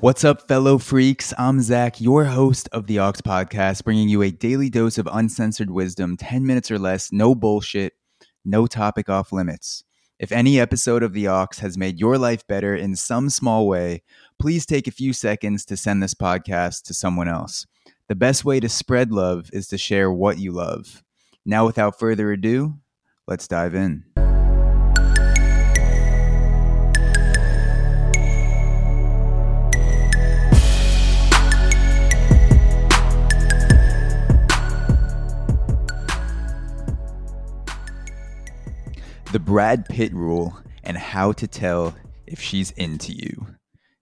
What's 0.00 0.22
up, 0.22 0.46
fellow 0.46 0.78
freaks? 0.78 1.34
I'm 1.38 1.60
Zach, 1.60 2.00
your 2.00 2.26
host 2.26 2.68
of 2.70 2.86
the 2.86 3.00
Aux 3.00 3.14
Podcast, 3.14 3.82
bringing 3.82 4.08
you 4.08 4.22
a 4.22 4.30
daily 4.30 4.70
dose 4.70 4.96
of 4.96 5.08
uncensored 5.10 5.70
wisdom, 5.70 6.16
10 6.16 6.46
minutes 6.46 6.70
or 6.70 6.78
less, 6.78 7.10
no 7.10 7.34
bullshit, 7.34 7.94
no 8.44 8.68
topic 8.68 9.08
off 9.08 9.32
limits. 9.32 9.82
If 10.20 10.30
any 10.30 10.60
episode 10.60 11.02
of 11.02 11.14
the 11.14 11.26
Aux 11.26 11.48
has 11.58 11.76
made 11.76 11.98
your 11.98 12.16
life 12.16 12.46
better 12.46 12.76
in 12.76 12.94
some 12.94 13.28
small 13.28 13.66
way, 13.66 14.04
please 14.38 14.66
take 14.66 14.86
a 14.86 14.92
few 14.92 15.12
seconds 15.12 15.64
to 15.64 15.76
send 15.76 16.00
this 16.00 16.14
podcast 16.14 16.82
to 16.84 16.94
someone 16.94 17.26
else. 17.26 17.66
The 18.06 18.14
best 18.14 18.44
way 18.44 18.60
to 18.60 18.68
spread 18.68 19.10
love 19.10 19.50
is 19.52 19.66
to 19.66 19.78
share 19.78 20.12
what 20.12 20.38
you 20.38 20.52
love. 20.52 21.02
Now, 21.44 21.66
without 21.66 21.98
further 21.98 22.30
ado, 22.30 22.78
let's 23.26 23.48
dive 23.48 23.74
in. 23.74 24.04
The 39.30 39.38
Brad 39.38 39.84
Pitt 39.84 40.14
rule 40.14 40.56
and 40.82 40.96
how 40.96 41.32
to 41.32 41.46
tell 41.46 41.94
if 42.26 42.40
she's 42.40 42.70
into 42.70 43.12
you. 43.12 43.56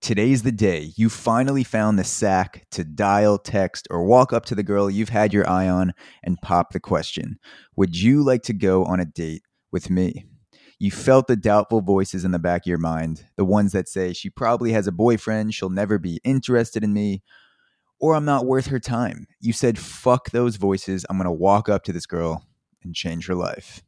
Today's 0.00 0.44
the 0.44 0.52
day 0.52 0.92
you 0.94 1.08
finally 1.08 1.64
found 1.64 1.98
the 1.98 2.04
sack 2.04 2.68
to 2.70 2.84
dial, 2.84 3.36
text, 3.36 3.88
or 3.90 4.04
walk 4.04 4.32
up 4.32 4.44
to 4.46 4.54
the 4.54 4.62
girl 4.62 4.88
you've 4.88 5.08
had 5.08 5.32
your 5.32 5.48
eye 5.50 5.68
on 5.68 5.92
and 6.22 6.40
pop 6.40 6.70
the 6.70 6.78
question 6.78 7.40
Would 7.74 8.00
you 8.00 8.22
like 8.22 8.42
to 8.44 8.52
go 8.52 8.84
on 8.84 9.00
a 9.00 9.04
date 9.04 9.42
with 9.72 9.90
me? 9.90 10.26
You 10.78 10.92
felt 10.92 11.26
the 11.26 11.34
doubtful 11.34 11.80
voices 11.80 12.24
in 12.24 12.30
the 12.30 12.38
back 12.38 12.62
of 12.62 12.68
your 12.68 12.78
mind, 12.78 13.24
the 13.36 13.44
ones 13.44 13.72
that 13.72 13.88
say 13.88 14.12
she 14.12 14.30
probably 14.30 14.70
has 14.70 14.86
a 14.86 14.92
boyfriend, 14.92 15.52
she'll 15.52 15.68
never 15.68 15.98
be 15.98 16.20
interested 16.22 16.84
in 16.84 16.92
me, 16.92 17.24
or 17.98 18.14
I'm 18.14 18.24
not 18.24 18.46
worth 18.46 18.66
her 18.66 18.78
time. 18.78 19.26
You 19.40 19.52
said, 19.52 19.80
Fuck 19.80 20.30
those 20.30 20.54
voices. 20.54 21.04
I'm 21.10 21.18
to 21.18 21.32
walk 21.32 21.68
up 21.68 21.82
to 21.84 21.92
this 21.92 22.06
girl 22.06 22.46
and 22.84 22.94
change 22.94 23.26
her 23.26 23.34
life. 23.34 23.82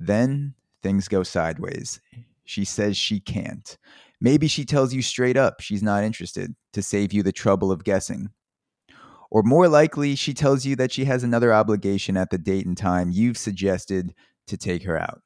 Then 0.00 0.54
things 0.82 1.08
go 1.08 1.22
sideways. 1.22 2.00
She 2.44 2.64
says 2.64 2.96
she 2.96 3.20
can't. 3.20 3.76
Maybe 4.18 4.48
she 4.48 4.64
tells 4.64 4.94
you 4.94 5.02
straight 5.02 5.36
up 5.36 5.60
she's 5.60 5.82
not 5.82 6.04
interested 6.04 6.54
to 6.72 6.82
save 6.82 7.12
you 7.12 7.22
the 7.22 7.32
trouble 7.32 7.70
of 7.70 7.84
guessing. 7.84 8.30
Or 9.30 9.42
more 9.42 9.68
likely, 9.68 10.16
she 10.16 10.34
tells 10.34 10.66
you 10.66 10.74
that 10.76 10.90
she 10.90 11.04
has 11.04 11.22
another 11.22 11.52
obligation 11.52 12.16
at 12.16 12.30
the 12.30 12.38
date 12.38 12.66
and 12.66 12.76
time 12.76 13.10
you've 13.12 13.38
suggested 13.38 14.14
to 14.48 14.56
take 14.56 14.82
her 14.82 14.98
out. 14.98 15.22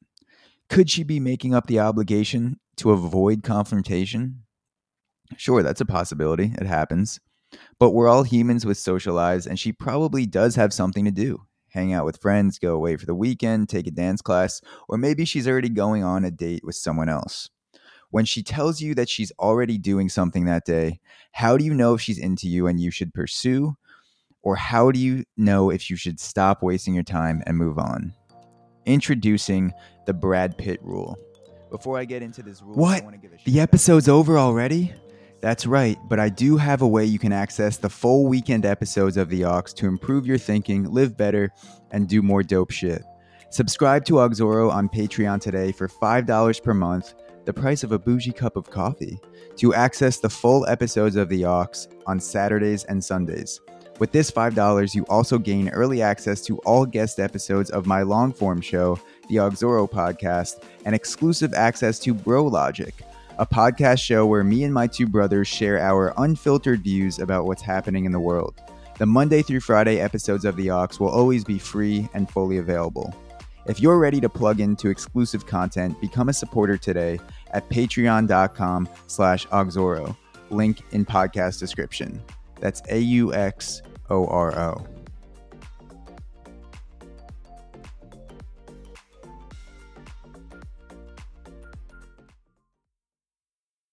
Could 0.69 0.91
she 0.91 1.05
be 1.05 1.21
making 1.21 1.55
up 1.55 1.67
the 1.67 1.79
obligation 1.79 2.59
to 2.77 2.91
avoid 2.91 3.43
confrontation? 3.43 4.43
Sure, 5.37 5.63
that's 5.63 5.81
a 5.81 5.87
possibility. 5.87 6.53
It 6.59 6.67
happens. 6.67 7.21
But 7.79 7.91
we're 7.91 8.09
all 8.09 8.25
humans 8.25 8.67
with 8.67 8.77
social 8.77 9.15
lives, 9.15 9.47
and 9.47 9.59
she 9.59 9.73
probably 9.73 10.27
does 10.27 10.57
have 10.57 10.73
something 10.73 11.05
to 11.05 11.11
do 11.11 11.47
hang 11.75 11.93
out 11.93 12.05
with 12.05 12.23
friends, 12.23 12.59
go 12.59 12.75
away 12.75 12.97
for 12.97 13.05
the 13.05 13.15
weekend, 13.15 13.69
take 13.69 13.87
a 13.89 13.91
dance 13.91 14.23
class, 14.23 14.61
or 14.89 14.97
maybe 14.97 15.25
she's 15.25 15.49
already 15.49 15.69
going 15.69 16.05
on 16.05 16.25
a 16.25 16.31
date 16.31 16.65
with 16.65 16.77
someone 16.77 17.09
else. 17.09 17.51
When 18.11 18.25
she 18.25 18.45
tells 18.45 18.81
you 18.81 18.95
that 18.95 19.09
she's 19.09 19.33
already 19.41 19.77
doing 19.77 20.09
something 20.09 20.45
that 20.45 20.65
day, 20.65 21.01
how 21.33 21.57
do 21.57 21.65
you 21.65 21.75
know 21.75 21.95
if 21.95 22.01
she's 22.01 22.19
into 22.19 22.49
you 22.49 22.69
and 22.69 22.81
you 22.81 22.93
should 22.93 23.13
pursue? 23.13 23.77
Or 24.43 24.55
how 24.55 24.93
do 24.93 25.01
you 25.01 25.25
know 25.37 25.71
if 25.71 25.91
you 25.91 25.97
should 25.97 26.21
stop 26.21 26.63
wasting 26.63 26.95
your 26.95 27.03
time 27.03 27.43
and 27.45 27.57
move 27.57 27.77
on? 27.77 28.15
Introducing 28.87 29.73
the 30.07 30.15
Brad 30.15 30.57
Pitt 30.57 30.81
rule. 30.83 31.19
Before 31.71 31.99
I 31.99 32.05
get 32.05 32.23
into 32.23 32.41
this 32.43 32.63
rule, 32.63 32.85
I 32.85 33.01
want 33.01 33.15
to 33.15 33.19
give 33.19 33.33
a 33.33 33.39
shout. 33.39 33.47
what? 33.47 33.53
The 33.53 33.61
episode's 33.61 34.09
over 34.09 34.39
already? 34.39 34.93
That's 35.45 35.67
right, 35.67 35.99
but 36.09 36.19
I 36.19 36.31
do 36.31 36.57
have 36.57 36.81
a 36.81 36.89
way 36.89 37.05
you 37.05 37.19
can 37.19 37.31
access 37.31 37.77
the 37.77 37.91
full 37.91 38.25
weekend 38.25 38.65
episodes 38.65 39.19
of 39.19 39.29
The 39.29 39.45
Aux 39.45 39.61
to 39.75 39.87
improve 39.87 40.27
your 40.27 40.39
thinking, 40.39 40.91
live 40.91 41.19
better, 41.19 41.53
and 41.91 42.09
do 42.09 42.23
more 42.23 42.43
dope 42.43 42.71
shit. 42.71 43.03
Subscribe 43.51 44.07
to 44.07 44.15
Auxoro 44.15 44.73
on 44.73 44.89
Patreon 44.89 45.43
today 45.43 45.71
for 45.71 45.87
$5 45.87 46.63
per 46.63 46.73
month, 46.73 47.13
the 47.45 47.53
price 47.53 47.85
of 47.85 47.93
a 47.93 47.99
bougie 47.99 48.33
cup 48.33 48.57
of 48.57 48.71
coffee, 48.71 49.21
to 49.57 49.75
access 49.75 50.19
the 50.19 50.31
full 50.31 50.67
episodes 50.67 51.15
of 51.15 51.29
The 51.29 51.45
Aux 51.45 51.89
on 52.07 52.19
Saturdays 52.21 52.85
and 52.85 53.05
Sundays. 53.05 53.61
With 53.99 54.13
this 54.13 54.31
$5, 54.31 54.95
you 54.95 55.05
also 55.11 55.37
gain 55.37 55.69
early 55.69 56.01
access 56.01 56.41
to 56.47 56.57
all 56.61 56.87
guest 56.87 57.21
episodes 57.21 57.69
of 57.69 57.85
my 57.85 58.01
long 58.01 58.33
form 58.33 58.63
show, 58.63 58.99
The 59.29 59.37
Auxoro 59.37 59.91
Podcast, 59.91 60.65
and 60.87 60.95
exclusive 60.95 61.53
access 61.53 61.99
to 61.99 62.15
Bro 62.15 62.45
Logic 62.45 62.95
a 63.39 63.47
podcast 63.47 64.01
show 64.01 64.27
where 64.27 64.45
me 64.45 64.65
and 64.65 64.73
my 64.73 64.87
two 64.87 65.07
brothers 65.07 65.49
share 65.49 65.81
our 65.81 66.15
unfiltered 66.19 66.83
views 66.83 67.19
about 67.19 67.47
what's 67.47 67.63
happening 67.63 68.05
in 68.05 68.13
the 68.13 68.21
world. 68.21 68.55
The 68.99 69.07
Monday 69.07 69.43
through 69.43 69.61
Friday 69.61 70.01
episodes 70.01 70.45
of 70.45 70.55
The 70.57 70.71
Aux 70.71 70.89
will 71.01 71.09
always 71.09 71.43
be 71.43 71.59
free 71.59 72.09
and 72.15 72.31
fully 72.31 72.59
available. 72.59 73.13
If 73.67 73.81
you're 73.81 73.99
ready 73.99 74.21
to 74.21 74.29
plug 74.29 74.61
into 74.61 74.89
exclusive 74.89 75.47
content, 75.47 76.01
become 76.01 76.29
a 76.29 76.33
supporter 76.33 76.77
today 76.77 77.19
at 77.51 77.69
patreon.com 77.71 78.89
slash 79.09 79.47
auxoro. 79.49 80.17
Link 80.51 80.83
in 80.93 81.05
podcast 81.05 81.59
description. 81.59 82.23
That's 82.61 82.83
A-U-X-O-R-O. 82.91 84.87